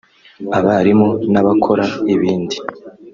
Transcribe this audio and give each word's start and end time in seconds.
abarimu 0.57 1.09
n’abakora 1.31 1.85
ibindi 2.13 2.55